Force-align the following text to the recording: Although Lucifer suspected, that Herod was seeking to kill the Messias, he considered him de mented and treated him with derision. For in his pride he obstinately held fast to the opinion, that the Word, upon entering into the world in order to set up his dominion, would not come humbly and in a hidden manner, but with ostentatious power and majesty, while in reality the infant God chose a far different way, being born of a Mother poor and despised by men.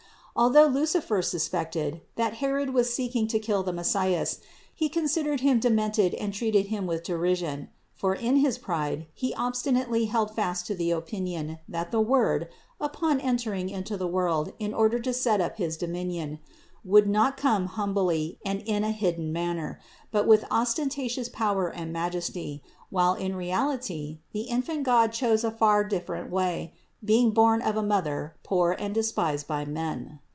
Although 0.33 0.67
Lucifer 0.67 1.21
suspected, 1.21 1.99
that 2.15 2.35
Herod 2.35 2.69
was 2.73 2.91
seeking 2.93 3.27
to 3.27 3.37
kill 3.37 3.63
the 3.63 3.73
Messias, 3.73 4.39
he 4.73 4.87
considered 4.87 5.41
him 5.41 5.59
de 5.59 5.69
mented 5.69 6.15
and 6.17 6.33
treated 6.33 6.67
him 6.67 6.87
with 6.87 7.03
derision. 7.03 7.67
For 7.93 8.15
in 8.15 8.37
his 8.37 8.57
pride 8.57 9.07
he 9.13 9.33
obstinately 9.33 10.05
held 10.05 10.33
fast 10.33 10.65
to 10.67 10.73
the 10.73 10.89
opinion, 10.91 11.59
that 11.67 11.91
the 11.91 11.99
Word, 11.99 12.47
upon 12.79 13.19
entering 13.19 13.67
into 13.69 13.97
the 13.97 14.07
world 14.07 14.53
in 14.57 14.73
order 14.73 14.99
to 14.99 15.13
set 15.13 15.41
up 15.41 15.57
his 15.57 15.75
dominion, 15.75 16.39
would 16.85 17.07
not 17.07 17.35
come 17.35 17.65
humbly 17.65 18.39
and 18.45 18.61
in 18.61 18.85
a 18.85 18.91
hidden 18.91 19.33
manner, 19.33 19.81
but 20.11 20.25
with 20.25 20.45
ostentatious 20.49 21.27
power 21.27 21.67
and 21.67 21.91
majesty, 21.91 22.63
while 22.89 23.15
in 23.15 23.35
reality 23.35 24.19
the 24.31 24.43
infant 24.43 24.83
God 24.83 25.11
chose 25.11 25.43
a 25.43 25.51
far 25.51 25.83
different 25.83 26.31
way, 26.31 26.73
being 27.03 27.31
born 27.31 27.63
of 27.63 27.75
a 27.75 27.81
Mother 27.83 28.35
poor 28.43 28.73
and 28.77 28.93
despised 28.93 29.47
by 29.47 29.65
men. 29.65 30.19